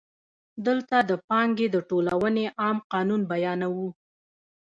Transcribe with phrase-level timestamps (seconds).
[0.65, 3.87] دلته د پانګې د ټولونې عام قانون بیانوو